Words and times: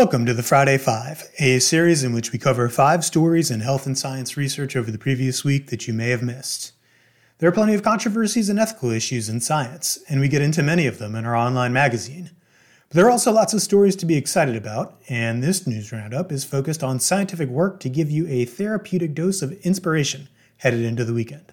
Welcome 0.00 0.24
to 0.24 0.32
the 0.32 0.42
Friday 0.42 0.78
Five, 0.78 1.30
a 1.38 1.58
series 1.58 2.02
in 2.02 2.14
which 2.14 2.32
we 2.32 2.38
cover 2.38 2.70
five 2.70 3.04
stories 3.04 3.50
in 3.50 3.60
health 3.60 3.84
and 3.84 3.98
science 3.98 4.34
research 4.34 4.74
over 4.74 4.90
the 4.90 4.96
previous 4.96 5.44
week 5.44 5.66
that 5.66 5.86
you 5.86 5.92
may 5.92 6.08
have 6.08 6.22
missed. 6.22 6.72
There 7.36 7.50
are 7.50 7.52
plenty 7.52 7.74
of 7.74 7.82
controversies 7.82 8.48
and 8.48 8.58
ethical 8.58 8.90
issues 8.92 9.28
in 9.28 9.40
science, 9.40 9.98
and 10.08 10.18
we 10.18 10.28
get 10.28 10.40
into 10.40 10.62
many 10.62 10.86
of 10.86 10.96
them 10.96 11.14
in 11.14 11.26
our 11.26 11.36
online 11.36 11.74
magazine. 11.74 12.30
But 12.88 12.96
there 12.96 13.04
are 13.04 13.10
also 13.10 13.30
lots 13.30 13.52
of 13.52 13.60
stories 13.60 13.94
to 13.96 14.06
be 14.06 14.16
excited 14.16 14.56
about, 14.56 14.98
and 15.10 15.42
this 15.42 15.66
news 15.66 15.92
roundup 15.92 16.32
is 16.32 16.44
focused 16.44 16.82
on 16.82 16.98
scientific 16.98 17.50
work 17.50 17.78
to 17.80 17.90
give 17.90 18.10
you 18.10 18.26
a 18.26 18.46
therapeutic 18.46 19.12
dose 19.12 19.42
of 19.42 19.52
inspiration 19.66 20.30
headed 20.56 20.80
into 20.80 21.04
the 21.04 21.12
weekend. 21.12 21.52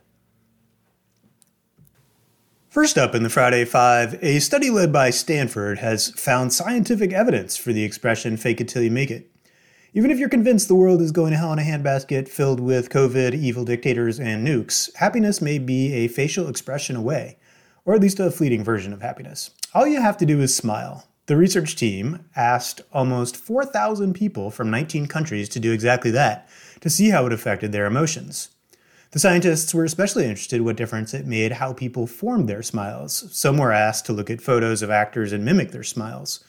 First 2.70 2.98
up 2.98 3.16
in 3.16 3.24
the 3.24 3.30
Friday 3.30 3.64
Five, 3.64 4.22
a 4.22 4.40
study 4.40 4.70
led 4.70 4.92
by 4.92 5.10
Stanford 5.10 5.80
has 5.80 6.10
found 6.12 6.52
scientific 6.52 7.14
evidence 7.14 7.56
for 7.56 7.72
the 7.72 7.86
expression 7.86 8.36
fake 8.36 8.60
it 8.60 8.68
till 8.68 8.84
you 8.84 8.92
make 8.92 9.10
it. 9.10 9.32
Even 9.94 10.12
if 10.12 10.20
you're 10.20 10.28
convinced 10.28 10.68
the 10.68 10.76
world 10.76 11.02
is 11.02 11.14
going 11.14 11.32
to 11.32 11.38
hell 11.38 11.54
in 11.54 11.60
a 11.60 11.62
handbasket 11.62 12.28
filled 12.28 12.60
with 12.60 12.90
COVID, 12.90 13.34
evil 13.34 13.64
dictators, 13.64 14.20
and 14.20 14.46
nukes, 14.46 14.94
happiness 14.98 15.42
may 15.42 15.60
be 15.60 15.94
a 15.94 16.10
facial 16.10 16.50
expression 16.50 16.98
away, 16.98 17.38
or 17.86 17.96
at 17.96 18.02
least 18.02 18.20
a 18.20 18.30
fleeting 18.30 18.66
version 18.66 18.92
of 18.92 19.02
happiness. 19.02 19.52
All 19.74 19.88
you 19.88 20.02
have 20.02 20.18
to 20.18 20.26
do 20.26 20.42
is 20.42 20.54
smile, 20.54 21.08
the 21.28 21.38
research 21.38 21.78
team 21.78 22.26
asked 22.36 22.82
almost 22.92 23.38
4,000 23.38 24.14
people 24.14 24.52
from 24.52 24.70
19 24.70 25.08
countries 25.08 25.48
to 25.50 25.60
do 25.62 25.72
exactly 25.72 26.12
that, 26.12 26.50
to 26.82 26.90
see 26.90 27.12
how 27.12 27.26
it 27.26 27.34
affected 27.34 27.72
their 27.72 27.86
emotions. 27.86 28.50
The 29.12 29.20
scientists 29.20 29.74
were 29.74 29.86
especially 29.86 30.26
interested 30.26 30.62
what 30.62 30.76
difference 30.76 31.14
it 31.14 31.26
made 31.26 31.54
how 31.54 31.72
people 31.72 32.08
formed 32.08 32.50
their 32.50 32.62
smiles. 32.62 33.28
Some 33.32 33.58
were 33.58 33.72
asked 33.72 34.06
to 34.08 34.14
look 34.14 34.30
at 34.30 34.42
photos 34.42 34.82
of 34.82 34.90
actors 34.90 35.32
and 35.32 35.46
mimic 35.46 35.72
their 35.72 35.84
smiles. 35.84 36.44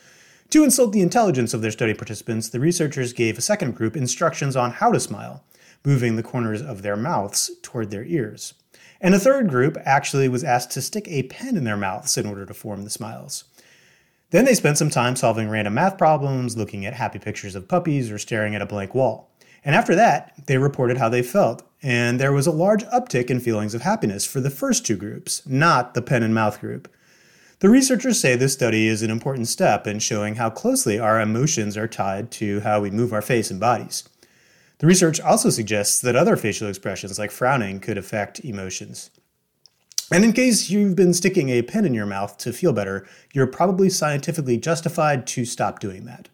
To 0.50 0.64
insult 0.64 0.92
the 0.92 1.02
intelligence 1.02 1.54
of 1.54 1.62
their 1.62 1.70
study 1.70 1.94
participants, 1.94 2.48
the 2.48 2.58
researchers 2.58 3.12
gave 3.12 3.38
a 3.38 3.42
second 3.42 3.76
group 3.76 3.96
instructions 3.96 4.56
on 4.56 4.72
how 4.72 4.90
to 4.90 4.98
smile, 4.98 5.44
moving 5.84 6.16
the 6.16 6.22
corners 6.22 6.60
of 6.60 6.82
their 6.82 6.96
mouths 6.96 7.50
toward 7.62 7.90
their 7.90 8.04
ears. 8.04 8.54
And 9.00 9.14
a 9.14 9.20
third 9.20 9.48
group 9.48 9.76
actually 9.84 10.28
was 10.28 10.42
asked 10.42 10.72
to 10.72 10.82
stick 10.82 11.06
a 11.06 11.24
pen 11.24 11.56
in 11.56 11.64
their 11.64 11.76
mouths 11.76 12.16
in 12.16 12.26
order 12.26 12.44
to 12.44 12.54
form 12.54 12.82
the 12.82 12.90
smiles. 12.90 13.44
Then 14.30 14.44
they 14.44 14.54
spent 14.54 14.78
some 14.78 14.90
time 14.90 15.16
solving 15.16 15.48
random 15.48 15.74
math 15.74 15.96
problems, 15.96 16.56
looking 16.56 16.84
at 16.84 16.94
happy 16.94 17.18
pictures 17.18 17.54
of 17.54 17.68
puppies, 17.68 18.10
or 18.10 18.18
staring 18.18 18.54
at 18.54 18.62
a 18.62 18.66
blank 18.66 18.94
wall. 18.94 19.30
And 19.64 19.74
after 19.74 19.94
that, 19.94 20.32
they 20.46 20.58
reported 20.58 20.96
how 20.96 21.08
they 21.08 21.22
felt, 21.22 21.62
and 21.82 22.18
there 22.18 22.32
was 22.32 22.46
a 22.46 22.52
large 22.52 22.84
uptick 22.86 23.30
in 23.30 23.40
feelings 23.40 23.74
of 23.74 23.82
happiness 23.82 24.24
for 24.24 24.40
the 24.40 24.50
first 24.50 24.84
two 24.84 24.96
groups, 24.96 25.46
not 25.46 25.94
the 25.94 26.02
pen 26.02 26.22
and 26.22 26.34
mouth 26.34 26.60
group. 26.60 26.92
The 27.60 27.68
researchers 27.68 28.20
say 28.20 28.36
this 28.36 28.52
study 28.52 28.86
is 28.86 29.02
an 29.02 29.10
important 29.10 29.48
step 29.48 29.86
in 29.86 29.98
showing 29.98 30.36
how 30.36 30.50
closely 30.50 30.98
our 30.98 31.20
emotions 31.20 31.76
are 31.76 31.88
tied 31.88 32.30
to 32.32 32.60
how 32.60 32.80
we 32.80 32.90
move 32.90 33.12
our 33.12 33.22
face 33.22 33.50
and 33.50 33.58
bodies. 33.58 34.08
The 34.78 34.86
research 34.86 35.20
also 35.20 35.50
suggests 35.50 36.00
that 36.00 36.14
other 36.14 36.36
facial 36.36 36.68
expressions 36.68 37.18
like 37.18 37.32
frowning 37.32 37.80
could 37.80 37.98
affect 37.98 38.40
emotions. 38.40 39.10
And 40.10 40.24
in 40.24 40.32
case 40.32 40.70
you've 40.70 40.96
been 40.96 41.12
sticking 41.12 41.48
a 41.48 41.62
pen 41.62 41.84
in 41.84 41.94
your 41.94 42.06
mouth 42.06 42.38
to 42.38 42.52
feel 42.52 42.72
better, 42.72 43.06
you're 43.34 43.46
probably 43.46 43.90
scientifically 43.90 44.56
justified 44.56 45.26
to 45.28 45.44
stop 45.44 45.80
doing 45.80 46.04
that. 46.06 46.28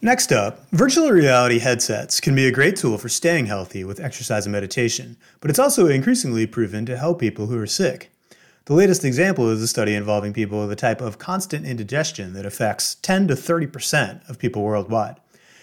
Next 0.00 0.30
up, 0.30 0.64
virtual 0.70 1.10
reality 1.10 1.58
headsets 1.58 2.20
can 2.20 2.36
be 2.36 2.46
a 2.46 2.52
great 2.52 2.76
tool 2.76 2.98
for 2.98 3.08
staying 3.08 3.46
healthy 3.46 3.82
with 3.82 3.98
exercise 3.98 4.46
and 4.46 4.52
meditation, 4.52 5.16
but 5.40 5.50
it's 5.50 5.58
also 5.58 5.88
increasingly 5.88 6.46
proven 6.46 6.86
to 6.86 6.96
help 6.96 7.18
people 7.18 7.46
who 7.46 7.58
are 7.60 7.66
sick. 7.66 8.12
The 8.66 8.74
latest 8.74 9.04
example 9.04 9.50
is 9.50 9.60
a 9.60 9.66
study 9.66 9.96
involving 9.96 10.32
people 10.32 10.60
with 10.60 10.70
a 10.70 10.76
type 10.76 11.00
of 11.00 11.18
constant 11.18 11.66
indigestion 11.66 12.32
that 12.34 12.46
affects 12.46 12.94
10 12.94 13.26
to 13.26 13.34
30% 13.34 14.28
of 14.30 14.38
people 14.38 14.62
worldwide. 14.62 15.16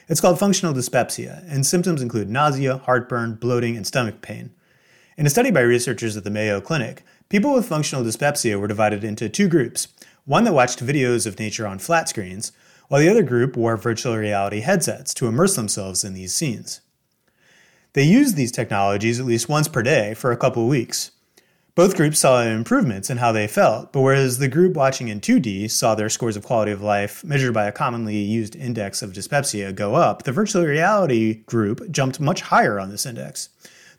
It's 0.10 0.20
called 0.20 0.38
functional 0.38 0.74
dyspepsia, 0.74 1.46
and 1.48 1.66
symptoms 1.66 2.02
include 2.02 2.30
nausea, 2.30 2.80
heartburn, 2.80 3.36
bloating, 3.36 3.78
and 3.78 3.88
stomach 3.88 4.22
pain. 4.22 4.52
In 5.16 5.26
a 5.26 5.30
study 5.30 5.50
by 5.50 5.62
researchers 5.62 6.18
at 6.18 6.26
the 6.26 6.30
Mayo 6.30 6.60
Clinic, 6.60 7.06
people 7.30 7.54
with 7.54 7.70
functional 7.70 8.04
dyspepsia 8.04 8.60
were 8.60 8.68
divided 8.68 9.02
into 9.06 9.30
two 9.30 9.48
groups 9.48 9.88
one 10.26 10.44
that 10.44 10.54
watched 10.54 10.86
videos 10.86 11.26
of 11.26 11.40
nature 11.40 11.68
on 11.68 11.78
flat 11.80 12.10
screens, 12.10 12.52
while 12.88 13.02
the 13.02 13.10
other 13.10 13.24
group 13.24 13.56
wore 13.58 13.78
virtual 13.78 14.18
reality 14.18 14.62
headsets 14.62 15.14
to 15.16 15.28
immerse 15.28 15.56
themselves 15.56 16.04
in 16.04 16.14
these 16.14 16.34
scenes. 16.34 16.82
They 17.94 18.04
used 18.04 18.36
these 18.36 18.52
technologies 18.52 19.20
at 19.20 19.26
least 19.26 19.48
once 19.48 19.68
per 19.68 19.82
day 19.82 20.14
for 20.14 20.32
a 20.32 20.38
couple 20.38 20.68
weeks. 20.68 21.12
Both 21.76 21.98
groups 21.98 22.20
saw 22.20 22.42
improvements 22.42 23.10
in 23.10 23.18
how 23.18 23.34
they 23.34 23.48
felt, 23.48 23.92
but 23.92 24.00
whereas 24.00 24.38
the 24.38 24.48
group 24.48 24.76
watching 24.76 25.10
in 25.10 25.20
2D 25.20 25.70
saw 25.70 25.94
their 25.94 26.10
scores 26.10 26.38
of 26.38 26.46
quality 26.46 26.72
of 26.72 26.82
life 26.82 27.22
measured 27.22 27.54
by 27.54 27.66
a 27.66 27.72
commonly 27.74 28.18
used 28.18 28.56
index 28.56 29.02
of 29.02 29.12
dyspepsia 29.12 29.74
go 29.74 29.96
up, 29.96 30.24
the 30.24 30.32
virtual 30.32 30.64
reality 30.64 31.44
group 31.46 31.92
jumped 31.92 32.20
much 32.22 32.42
higher 32.42 32.80
on 32.80 32.90
this 32.90 33.06
index. 33.06 33.50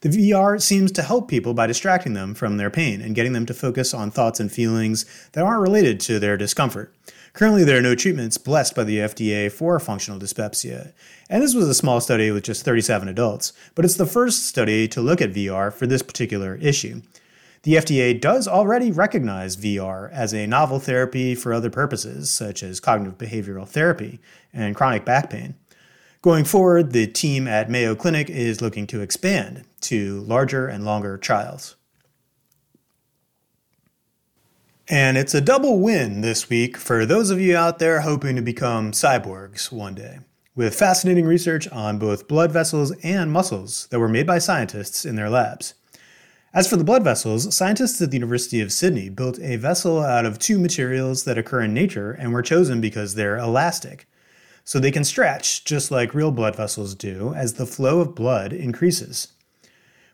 The 0.00 0.08
VR 0.10 0.60
seems 0.60 0.92
to 0.92 1.02
help 1.02 1.28
people 1.28 1.54
by 1.54 1.66
distracting 1.66 2.12
them 2.12 2.34
from 2.34 2.56
their 2.56 2.70
pain 2.70 3.00
and 3.00 3.14
getting 3.14 3.32
them 3.32 3.46
to 3.46 3.54
focus 3.54 3.94
on 3.94 4.10
thoughts 4.10 4.40
and 4.40 4.52
feelings 4.52 5.06
that 5.32 5.44
aren't 5.44 5.62
related 5.62 6.00
to 6.00 6.18
their 6.18 6.36
discomfort. 6.36 6.94
Currently, 7.32 7.64
there 7.64 7.78
are 7.78 7.82
no 7.82 7.94
treatments 7.94 8.38
blessed 8.38 8.74
by 8.74 8.84
the 8.84 8.98
FDA 8.98 9.52
for 9.52 9.78
functional 9.78 10.18
dyspepsia. 10.18 10.92
And 11.28 11.42
this 11.42 11.54
was 11.54 11.68
a 11.68 11.74
small 11.74 12.00
study 12.00 12.30
with 12.30 12.44
just 12.44 12.64
37 12.64 13.08
adults, 13.08 13.52
but 13.74 13.84
it's 13.84 13.96
the 13.96 14.06
first 14.06 14.46
study 14.46 14.88
to 14.88 15.00
look 15.02 15.20
at 15.20 15.32
VR 15.32 15.72
for 15.72 15.86
this 15.86 16.02
particular 16.02 16.56
issue. 16.56 17.02
The 17.62 17.74
FDA 17.74 18.20
does 18.20 18.46
already 18.46 18.92
recognize 18.92 19.56
VR 19.56 20.10
as 20.12 20.32
a 20.32 20.46
novel 20.46 20.78
therapy 20.78 21.34
for 21.34 21.52
other 21.52 21.68
purposes, 21.68 22.30
such 22.30 22.62
as 22.62 22.80
cognitive 22.80 23.18
behavioral 23.18 23.68
therapy 23.68 24.20
and 24.52 24.76
chronic 24.76 25.04
back 25.04 25.30
pain. 25.30 25.56
Going 26.26 26.44
forward, 26.44 26.90
the 26.90 27.06
team 27.06 27.46
at 27.46 27.70
Mayo 27.70 27.94
Clinic 27.94 28.28
is 28.28 28.60
looking 28.60 28.88
to 28.88 29.00
expand 29.00 29.62
to 29.82 30.22
larger 30.22 30.66
and 30.66 30.84
longer 30.84 31.16
trials. 31.16 31.76
And 34.88 35.16
it's 35.16 35.36
a 35.36 35.40
double 35.40 35.78
win 35.78 36.22
this 36.22 36.50
week 36.50 36.78
for 36.78 37.06
those 37.06 37.30
of 37.30 37.40
you 37.40 37.56
out 37.56 37.78
there 37.78 38.00
hoping 38.00 38.34
to 38.34 38.42
become 38.42 38.90
cyborgs 38.90 39.70
one 39.70 39.94
day, 39.94 40.18
with 40.56 40.74
fascinating 40.74 41.26
research 41.26 41.68
on 41.68 41.96
both 42.00 42.26
blood 42.26 42.50
vessels 42.50 42.90
and 43.04 43.30
muscles 43.30 43.86
that 43.92 44.00
were 44.00 44.08
made 44.08 44.26
by 44.26 44.38
scientists 44.38 45.04
in 45.04 45.14
their 45.14 45.30
labs. 45.30 45.74
As 46.52 46.68
for 46.68 46.74
the 46.74 46.82
blood 46.82 47.04
vessels, 47.04 47.54
scientists 47.54 48.02
at 48.02 48.10
the 48.10 48.16
University 48.16 48.60
of 48.60 48.72
Sydney 48.72 49.10
built 49.10 49.38
a 49.38 49.54
vessel 49.54 50.02
out 50.02 50.26
of 50.26 50.40
two 50.40 50.58
materials 50.58 51.22
that 51.22 51.38
occur 51.38 51.60
in 51.60 51.72
nature 51.72 52.10
and 52.10 52.32
were 52.32 52.42
chosen 52.42 52.80
because 52.80 53.14
they're 53.14 53.38
elastic 53.38 54.08
so 54.66 54.80
they 54.80 54.90
can 54.90 55.04
stretch 55.04 55.64
just 55.64 55.92
like 55.92 56.12
real 56.12 56.32
blood 56.32 56.56
vessels 56.56 56.94
do 56.96 57.32
as 57.34 57.54
the 57.54 57.64
flow 57.64 58.00
of 58.00 58.16
blood 58.16 58.52
increases. 58.52 59.28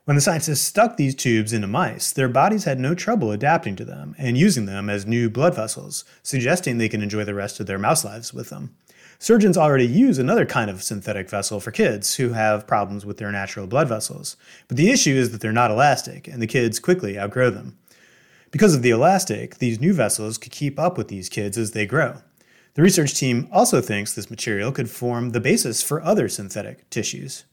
When 0.04 0.14
the 0.14 0.20
scientists 0.20 0.60
stuck 0.60 0.96
these 0.96 1.14
tubes 1.14 1.54
into 1.54 1.66
mice, 1.66 2.12
their 2.12 2.28
bodies 2.28 2.64
had 2.64 2.78
no 2.78 2.94
trouble 2.94 3.32
adapting 3.32 3.76
to 3.76 3.84
them 3.84 4.14
and 4.18 4.36
using 4.36 4.66
them 4.66 4.91
as 4.91 5.06
new 5.06 5.30
blood 5.30 5.54
vessels, 5.54 6.04
suggesting 6.22 6.76
they 6.76 6.91
can 6.91 7.02
enjoy 7.02 7.24
the 7.24 7.34
rest 7.34 7.60
of 7.60 7.66
their 7.66 7.78
mouse 7.78 8.04
lives 8.04 8.34
with 8.34 8.50
them. 8.50 8.76
Surgeons 9.18 9.56
already 9.56 9.86
use 9.86 10.18
another 10.18 10.44
kind 10.44 10.68
of 10.68 10.82
synthetic 10.82 11.30
vessel 11.30 11.58
for 11.58 11.70
kids 11.70 12.16
who 12.16 12.30
have 12.34 12.66
problems 12.66 13.06
with 13.06 13.16
their 13.16 13.32
natural 13.32 13.66
blood 13.66 13.88
vessels, 13.88 14.36
but 14.68 14.76
the 14.76 14.91
issue 14.91 15.14
is 15.14 15.30
that 15.30 15.41
they're 15.41 15.52
not 15.52 15.70
elastic 15.70 16.28
and 16.28 16.42
the 16.42 16.46
kids 16.46 16.78
quickly 16.78 17.18
outgrow 17.18 17.48
them. 17.48 17.78
Because 18.50 18.74
of 18.74 18.82
the 18.82 18.91
elastic, 18.91 19.58
these 19.58 19.80
new 19.80 19.94
vessels 19.94 20.36
could 20.36 20.52
keep 20.52 20.78
up 20.78 20.98
with 20.98 21.08
these 21.08 21.30
kids 21.30 21.56
as 21.56 21.70
they 21.70 21.86
grow. 21.86 22.18
The 22.75 22.83
research 22.83 23.15
team 23.15 23.49
also 23.53 23.81
thinks 23.81 24.15
this 24.15 24.31
material 24.31 24.72
could 24.72 24.88
form 24.88 25.31
the 25.31 25.41
basis 25.41 25.83
for 25.83 26.03
other 26.03 26.28
synthetic 26.28 26.88
tissues. 26.88 27.45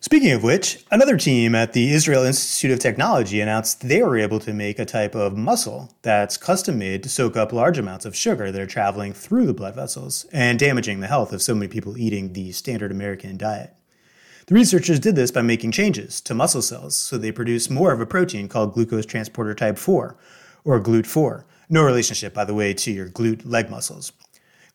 Speaking 0.00 0.32
of 0.32 0.42
which, 0.42 0.84
another 0.90 1.16
team 1.16 1.54
at 1.54 1.72
the 1.72 1.92
Israel 1.92 2.24
Institute 2.24 2.70
of 2.70 2.78
Technology 2.78 3.40
announced 3.40 3.88
they 3.88 4.02
were 4.02 4.16
able 4.16 4.38
to 4.40 4.52
make 4.52 4.78
a 4.78 4.84
type 4.84 5.14
of 5.14 5.36
muscle 5.36 5.94
that's 6.02 6.36
custom 6.36 6.78
made 6.78 7.02
to 7.02 7.08
soak 7.08 7.36
up 7.36 7.52
large 7.52 7.78
amounts 7.78 8.04
of 8.04 8.14
sugar 8.14 8.52
that 8.52 8.60
are 8.60 8.66
traveling 8.66 9.12
through 9.12 9.46
the 9.46 9.54
blood 9.54 9.74
vessels 9.74 10.26
and 10.32 10.58
damaging 10.58 11.00
the 11.00 11.06
health 11.06 11.32
of 11.32 11.42
so 11.42 11.54
many 11.54 11.66
people 11.66 11.96
eating 11.96 12.32
the 12.32 12.52
standard 12.52 12.90
American 12.90 13.36
diet. 13.36 13.74
The 14.46 14.54
researchers 14.54 15.00
did 15.00 15.16
this 15.16 15.32
by 15.32 15.42
making 15.42 15.72
changes 15.72 16.20
to 16.20 16.34
muscle 16.34 16.62
cells 16.62 16.94
so 16.94 17.18
they 17.18 17.32
produce 17.32 17.70
more 17.70 17.92
of 17.92 18.00
a 18.00 18.06
protein 18.06 18.48
called 18.48 18.74
glucose 18.74 19.06
transporter 19.06 19.54
type 19.54 19.78
4, 19.78 20.16
or 20.64 20.80
GLUT4, 20.80 21.44
no 21.68 21.82
relationship, 21.82 22.34
by 22.34 22.44
the 22.44 22.54
way, 22.54 22.74
to 22.74 22.90
your 22.90 23.08
glute 23.08 23.42
leg 23.44 23.70
muscles. 23.70 24.12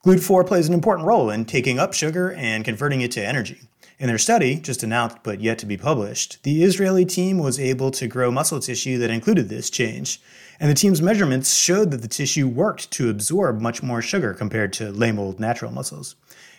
GLUT4 0.06 0.48
plays 0.48 0.68
an 0.68 0.74
important 0.74 1.08
role 1.08 1.30
in 1.30 1.46
taking 1.46 1.78
up 1.78 1.94
sugar 1.94 2.32
and 2.32 2.66
converting 2.66 3.02
it 3.02 3.12
to 3.12 3.26
energy. 3.26 3.60
In 4.00 4.08
their 4.08 4.18
study, 4.18 4.56
just 4.56 4.82
announced 4.82 5.18
but 5.22 5.42
yet 5.42 5.60
to 5.60 5.68
be 5.68 5.78
published, 5.78 6.42
the 6.42 6.64
Israeli 6.64 7.06
team 7.06 7.38
was 7.38 7.60
able 7.60 7.92
to 7.92 8.08
grow 8.08 8.32
muscle 8.32 8.60
tissue 8.60 8.98
that 8.98 9.12
included 9.12 9.48
this 9.48 9.70
change, 9.70 10.20
and 10.60 10.72
the 10.72 10.76
team's 10.76 11.04
measurements 11.04 11.54
showed 11.54 11.92
that 11.92 12.02
the 12.02 12.08
tissue 12.08 12.48
worked 12.48 12.90
to 12.92 13.12
absorb 13.12 13.62
much 13.62 13.84
more 13.84 14.02
sugar 14.02 14.34
compared 14.34 14.74
to 14.74 14.92
lame 14.92 15.20
old 15.20 15.40
natural 15.40 15.72
muscles. 15.72 16.16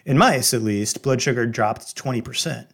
In 0.06 0.16
mice, 0.16 0.54
at 0.54 0.62
least, 0.62 1.02
blood 1.02 1.20
sugar 1.20 1.44
dropped 1.46 1.96
20%. 1.96 2.66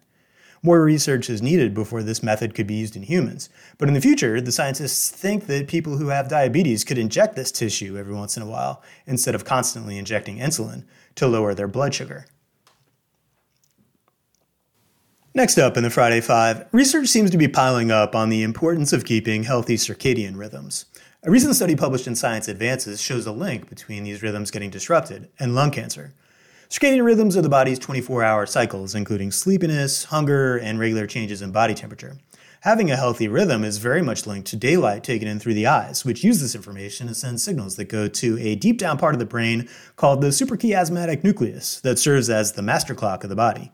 More 0.63 0.83
research 0.83 1.31
is 1.31 1.41
needed 1.41 1.73
before 1.73 2.03
this 2.03 2.23
method 2.23 2.55
could 2.55 2.67
be 2.67 2.75
used 2.75 2.97
in 2.97 3.03
humans. 3.05 3.49
But 3.79 3.89
in 3.89 3.95
the 3.95 4.01
future, 4.01 4.41
the 4.41 4.53
scientists 4.53 5.11
think 5.11 5.47
that 5.47 5.69
people 5.69 5.99
who 5.99 6.09
have 6.09 6.29
diabetes 6.29 6.85
could 6.85 6.99
inject 6.99 7.37
this 7.37 7.53
tissue 7.53 7.97
every 7.97 8.15
once 8.15 8.37
in 8.37 8.43
a 8.43 8.47
while 8.47 8.83
instead 9.07 9.35
of 9.35 9.45
constantly 9.45 9.99
injecting 9.99 10.39
insulin 10.39 10.85
to 11.15 11.29
lower 11.29 11.55
their 11.55 11.69
blood 11.69 11.95
sugar. 11.95 12.27
Next 15.35 15.59
up 15.59 15.77
in 15.77 15.85
the 15.85 15.91
Friday 15.91 16.21
Five, 16.21 16.67
research 16.73 17.07
seems 17.07 17.31
to 17.31 17.39
be 17.39 17.47
piling 17.47 17.93
up 17.93 18.17
on 18.17 18.29
the 18.29 18.43
importance 18.43 18.93
of 18.93 19.05
keeping 19.05 19.45
healthy 19.45 19.77
circadian 19.77 20.37
rhythms. 20.37 20.87
A 21.23 21.31
recent 21.31 21.55
study 21.55 21.77
published 21.77 22.09
in 22.09 22.17
Science 22.17 22.49
Advances 22.49 23.01
shows 23.01 23.27
a 23.27 23.33
link 23.33 23.69
between 23.69 24.03
these 24.03 24.23
rhythms 24.23 24.51
getting 24.51 24.71
disrupted 24.71 25.29
and 25.39 25.55
lung 25.55 25.71
cancer. 25.71 26.15
Circadian 26.71 27.03
rhythms 27.03 27.35
are 27.35 27.41
the 27.41 27.49
body's 27.49 27.79
24 27.79 28.23
hour 28.23 28.45
cycles, 28.45 28.95
including 28.95 29.33
sleepiness, 29.33 30.05
hunger, 30.05 30.59
and 30.59 30.79
regular 30.79 31.07
changes 31.07 31.41
in 31.41 31.51
body 31.51 31.75
temperature. 31.75 32.19
Having 32.61 32.91
a 32.91 32.97
healthy 32.97 33.27
rhythm 33.27 33.65
is 33.65 33.79
very 33.79 34.03
much 34.03 34.27
linked 34.27 34.49
to 34.49 34.57
daylight 34.57 35.03
taken 35.03 35.27
in 35.27 35.39
through 35.39 35.55
the 35.55 35.67
eyes, 35.67 36.05
which 36.05 36.23
use 36.23 36.43
this 36.43 36.55
information 36.55 37.07
to 37.07 37.15
send 37.15 37.41
signals 37.41 37.77
that 37.77 37.87
go 37.87 38.07
to 38.07 38.39
a 38.39 38.55
deep 38.55 38.77
down 38.77 38.99
part 38.99 39.15
of 39.15 39.19
the 39.19 39.25
brain 39.25 39.67
called 39.97 40.21
the 40.21 40.29
suprachiasmatic 40.29 41.25
nucleus 41.25 41.81
that 41.81 41.99
serves 41.99 42.29
as 42.29 42.53
the 42.53 42.61
master 42.61 42.95
clock 42.95 43.25
of 43.25 43.31
the 43.31 43.37
body. 43.37 43.73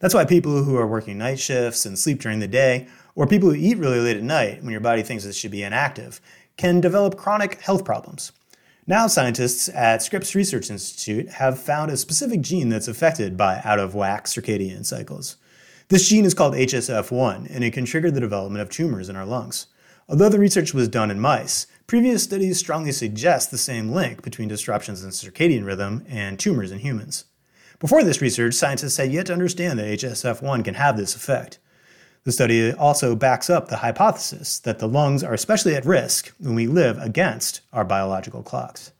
That's 0.00 0.12
why 0.12 0.24
people 0.24 0.64
who 0.64 0.76
are 0.76 0.88
working 0.88 1.18
night 1.18 1.38
shifts 1.38 1.86
and 1.86 1.96
sleep 1.96 2.20
during 2.20 2.40
the 2.40 2.48
day, 2.48 2.88
or 3.14 3.28
people 3.28 3.50
who 3.50 3.54
eat 3.54 3.78
really 3.78 4.00
late 4.00 4.16
at 4.16 4.24
night 4.24 4.60
when 4.60 4.72
your 4.72 4.80
body 4.80 5.04
thinks 5.04 5.24
it 5.24 5.36
should 5.36 5.52
be 5.52 5.62
inactive, 5.62 6.20
can 6.56 6.80
develop 6.80 7.16
chronic 7.16 7.60
health 7.60 7.84
problems. 7.84 8.32
Now, 8.86 9.06
scientists 9.06 9.70
at 9.70 10.02
Scripps 10.02 10.34
Research 10.34 10.68
Institute 10.68 11.30
have 11.30 11.58
found 11.58 11.90
a 11.90 11.96
specific 11.96 12.42
gene 12.42 12.68
that's 12.68 12.86
affected 12.86 13.34
by 13.34 13.62
out 13.64 13.78
of 13.78 13.94
whack 13.94 14.26
circadian 14.26 14.84
cycles. 14.84 15.36
This 15.88 16.06
gene 16.06 16.26
is 16.26 16.34
called 16.34 16.52
HSF1, 16.52 17.48
and 17.50 17.64
it 17.64 17.72
can 17.72 17.86
trigger 17.86 18.10
the 18.10 18.20
development 18.20 18.60
of 18.60 18.68
tumors 18.68 19.08
in 19.08 19.16
our 19.16 19.24
lungs. 19.24 19.68
Although 20.06 20.28
the 20.28 20.38
research 20.38 20.74
was 20.74 20.86
done 20.86 21.10
in 21.10 21.18
mice, 21.18 21.66
previous 21.86 22.24
studies 22.24 22.58
strongly 22.58 22.92
suggest 22.92 23.50
the 23.50 23.56
same 23.56 23.90
link 23.90 24.22
between 24.22 24.48
disruptions 24.48 25.02
in 25.02 25.10
circadian 25.10 25.64
rhythm 25.64 26.04
and 26.06 26.38
tumors 26.38 26.70
in 26.70 26.80
humans. 26.80 27.24
Before 27.78 28.04
this 28.04 28.20
research, 28.20 28.52
scientists 28.52 28.98
had 28.98 29.12
yet 29.12 29.26
to 29.26 29.32
understand 29.32 29.78
that 29.78 29.98
HSF1 29.98 30.62
can 30.62 30.74
have 30.74 30.98
this 30.98 31.16
effect. 31.16 31.58
The 32.24 32.32
study 32.32 32.72
also 32.72 33.14
backs 33.14 33.50
up 33.50 33.68
the 33.68 33.76
hypothesis 33.76 34.58
that 34.60 34.78
the 34.78 34.88
lungs 34.88 35.22
are 35.22 35.34
especially 35.34 35.74
at 35.74 35.84
risk 35.84 36.32
when 36.38 36.54
we 36.54 36.66
live 36.66 36.98
against 36.98 37.60
our 37.70 37.84
biological 37.84 38.42
clocks. 38.42 38.92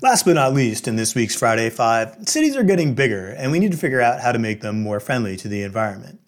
Last 0.00 0.24
but 0.24 0.34
not 0.34 0.52
least, 0.52 0.88
in 0.88 0.96
this 0.96 1.14
week's 1.14 1.36
Friday 1.36 1.70
Five, 1.70 2.28
cities 2.28 2.56
are 2.56 2.64
getting 2.64 2.94
bigger, 2.94 3.28
and 3.28 3.52
we 3.52 3.60
need 3.60 3.70
to 3.70 3.78
figure 3.78 4.00
out 4.00 4.20
how 4.20 4.32
to 4.32 4.38
make 4.40 4.60
them 4.60 4.82
more 4.82 4.98
friendly 4.98 5.36
to 5.36 5.46
the 5.46 5.62
environment. 5.62 6.18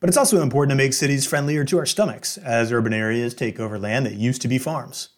But 0.00 0.08
it's 0.08 0.16
also 0.16 0.40
important 0.40 0.70
to 0.70 0.82
make 0.82 0.94
cities 0.94 1.26
friendlier 1.26 1.62
to 1.66 1.76
our 1.76 1.84
stomachs, 1.84 2.38
as 2.38 2.72
urban 2.72 2.94
areas 2.94 3.34
take 3.34 3.60
over 3.60 3.78
land 3.78 4.06
that 4.06 4.14
used 4.14 4.40
to 4.42 4.48
be 4.48 4.56
farms. 4.56 5.10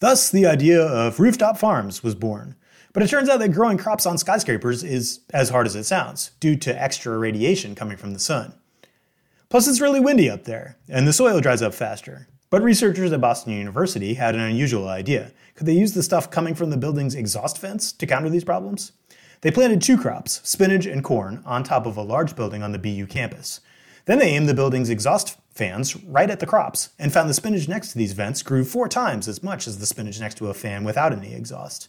Thus, 0.00 0.30
the 0.30 0.46
idea 0.46 0.82
of 0.82 1.20
rooftop 1.20 1.58
farms 1.58 2.02
was 2.02 2.16
born. 2.16 2.56
But 2.94 3.02
it 3.02 3.08
turns 3.08 3.28
out 3.28 3.40
that 3.40 3.52
growing 3.52 3.76
crops 3.76 4.06
on 4.06 4.16
skyscrapers 4.18 4.84
is 4.84 5.20
as 5.34 5.50
hard 5.50 5.66
as 5.66 5.74
it 5.74 5.84
sounds, 5.84 6.30
due 6.38 6.56
to 6.56 6.82
extra 6.82 7.18
radiation 7.18 7.74
coming 7.74 7.96
from 7.96 8.14
the 8.14 8.20
sun. 8.20 8.54
Plus, 9.50 9.68
it's 9.68 9.80
really 9.80 10.00
windy 10.00 10.30
up 10.30 10.44
there, 10.44 10.78
and 10.88 11.06
the 11.06 11.12
soil 11.12 11.40
dries 11.40 11.60
up 11.60 11.74
faster. 11.74 12.28
But 12.50 12.62
researchers 12.62 13.10
at 13.10 13.20
Boston 13.20 13.52
University 13.52 14.14
had 14.14 14.36
an 14.36 14.40
unusual 14.40 14.88
idea. 14.88 15.32
Could 15.56 15.66
they 15.66 15.74
use 15.74 15.92
the 15.92 16.04
stuff 16.04 16.30
coming 16.30 16.54
from 16.54 16.70
the 16.70 16.76
building's 16.76 17.16
exhaust 17.16 17.60
vents 17.60 17.90
to 17.92 18.06
counter 18.06 18.30
these 18.30 18.44
problems? 18.44 18.92
They 19.40 19.50
planted 19.50 19.82
two 19.82 19.98
crops, 19.98 20.40
spinach 20.48 20.86
and 20.86 21.02
corn, 21.02 21.42
on 21.44 21.64
top 21.64 21.86
of 21.86 21.96
a 21.96 22.02
large 22.02 22.36
building 22.36 22.62
on 22.62 22.70
the 22.70 22.78
BU 22.78 23.06
campus. 23.08 23.60
Then 24.04 24.20
they 24.20 24.28
aimed 24.28 24.48
the 24.48 24.54
building's 24.54 24.88
exhaust 24.88 25.36
fans 25.50 25.96
right 26.04 26.30
at 26.30 26.38
the 26.38 26.46
crops 26.46 26.90
and 26.98 27.12
found 27.12 27.28
the 27.28 27.34
spinach 27.34 27.66
next 27.68 27.90
to 27.90 27.98
these 27.98 28.12
vents 28.12 28.42
grew 28.42 28.64
four 28.64 28.88
times 28.88 29.26
as 29.26 29.42
much 29.42 29.66
as 29.66 29.78
the 29.78 29.86
spinach 29.86 30.20
next 30.20 30.36
to 30.36 30.48
a 30.48 30.54
fan 30.54 30.84
without 30.84 31.12
any 31.12 31.34
exhaust. 31.34 31.88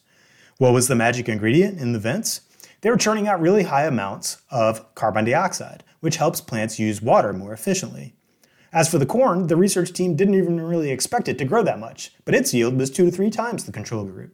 What 0.57 0.71
was 0.71 0.87
the 0.87 0.95
magic 0.95 1.27
ingredient 1.27 1.81
in 1.81 1.91
the 1.91 1.99
vents? 1.99 2.39
They 2.79 2.89
were 2.89 2.95
churning 2.95 3.27
out 3.27 3.41
really 3.41 3.63
high 3.63 3.85
amounts 3.85 4.37
of 4.49 4.95
carbon 4.95 5.25
dioxide, 5.25 5.83
which 5.99 6.15
helps 6.15 6.39
plants 6.39 6.79
use 6.79 7.01
water 7.01 7.33
more 7.33 7.51
efficiently. 7.51 8.15
As 8.71 8.89
for 8.89 8.97
the 8.97 9.05
corn, 9.05 9.47
the 9.47 9.57
research 9.57 9.91
team 9.91 10.15
didn't 10.15 10.35
even 10.35 10.61
really 10.61 10.91
expect 10.91 11.27
it 11.27 11.37
to 11.39 11.45
grow 11.45 11.61
that 11.63 11.77
much, 11.77 12.13
but 12.23 12.33
its 12.33 12.53
yield 12.53 12.77
was 12.77 12.89
two 12.89 13.03
to 13.03 13.11
three 13.11 13.29
times 13.29 13.65
the 13.65 13.73
control 13.73 14.05
group. 14.05 14.33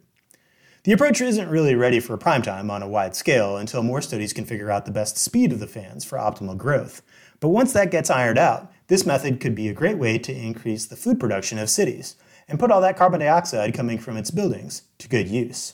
The 0.84 0.92
approach 0.92 1.22
isn't 1.22 1.50
really 1.50 1.74
ready 1.74 2.00
for 2.00 2.16
prime 2.18 2.44
time 2.44 2.70
on 2.70 2.84
a 2.84 2.88
wide 2.88 3.16
scale 3.16 3.58
until 3.58 3.82
more 3.82 4.02
studies 4.02 4.32
can 4.32 4.46
figure 4.46 4.70
out 4.70 4.86
the 4.86 4.92
best 4.92 5.18
speed 5.18 5.52
of 5.52 5.60
the 5.60 5.66
fans 5.66 6.06
for 6.06 6.20
optimal 6.20 6.56
growth. 6.56 7.02
But 7.40 7.50
once 7.50 7.74
that 7.74 7.90
gets 7.90 8.12
ironed 8.12 8.38
out, 8.38 8.72
this 8.88 9.08
method 9.08 9.40
could 9.40 9.56
be 9.56 9.70
a 9.70 9.74
great 9.74 9.98
way 9.98 10.20
to 10.20 10.32
increase 10.32 10.86
the 10.86 10.96
food 10.96 11.20
production 11.20 11.58
of 11.58 11.72
cities 11.72 12.16
and 12.48 12.60
put 12.60 12.70
all 12.70 12.82
that 12.82 12.98
carbon 12.98 13.22
dioxide 13.22 13.74
coming 13.74 13.98
from 13.98 14.18
its 14.18 14.30
buildings 14.30 14.84
to 15.00 15.10
good 15.10 15.28
use. 15.28 15.74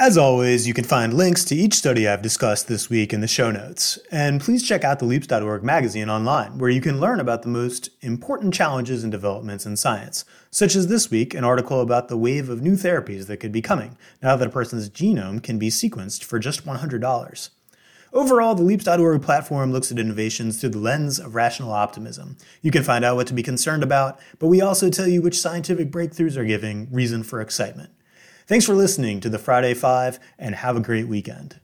As 0.00 0.16
always, 0.16 0.68
you 0.68 0.74
can 0.74 0.84
find 0.84 1.12
links 1.12 1.44
to 1.46 1.56
each 1.56 1.74
study 1.74 2.06
I've 2.06 2.22
discussed 2.22 2.68
this 2.68 2.88
week 2.88 3.12
in 3.12 3.20
the 3.20 3.26
show 3.26 3.50
notes. 3.50 3.98
And 4.12 4.40
please 4.40 4.62
check 4.62 4.84
out 4.84 5.00
the 5.00 5.04
Leaps.org 5.04 5.64
magazine 5.64 6.08
online, 6.08 6.56
where 6.56 6.70
you 6.70 6.80
can 6.80 7.00
learn 7.00 7.18
about 7.18 7.42
the 7.42 7.48
most 7.48 7.90
important 8.00 8.54
challenges 8.54 9.02
and 9.02 9.10
developments 9.10 9.66
in 9.66 9.76
science, 9.76 10.24
such 10.52 10.76
as 10.76 10.86
this 10.86 11.10
week, 11.10 11.34
an 11.34 11.42
article 11.42 11.80
about 11.80 12.06
the 12.06 12.16
wave 12.16 12.48
of 12.48 12.62
new 12.62 12.74
therapies 12.74 13.26
that 13.26 13.38
could 13.38 13.50
be 13.50 13.60
coming 13.60 13.98
now 14.22 14.36
that 14.36 14.46
a 14.46 14.52
person's 14.52 14.88
genome 14.88 15.42
can 15.42 15.58
be 15.58 15.68
sequenced 15.68 16.22
for 16.22 16.38
just 16.38 16.64
$100. 16.64 17.50
Overall, 18.12 18.54
the 18.54 18.62
Leaps.org 18.62 19.20
platform 19.20 19.72
looks 19.72 19.90
at 19.90 19.98
innovations 19.98 20.60
through 20.60 20.70
the 20.70 20.78
lens 20.78 21.18
of 21.18 21.34
rational 21.34 21.72
optimism. 21.72 22.36
You 22.62 22.70
can 22.70 22.84
find 22.84 23.04
out 23.04 23.16
what 23.16 23.26
to 23.26 23.34
be 23.34 23.42
concerned 23.42 23.82
about, 23.82 24.20
but 24.38 24.46
we 24.46 24.60
also 24.60 24.90
tell 24.90 25.08
you 25.08 25.22
which 25.22 25.40
scientific 25.40 25.90
breakthroughs 25.90 26.36
are 26.36 26.44
giving 26.44 26.88
reason 26.92 27.24
for 27.24 27.40
excitement. 27.40 27.90
Thanks 28.48 28.64
for 28.64 28.72
listening 28.72 29.20
to 29.20 29.28
the 29.28 29.38
Friday 29.38 29.74
Five 29.74 30.18
and 30.38 30.54
have 30.54 30.74
a 30.74 30.80
great 30.80 31.06
weekend. 31.06 31.60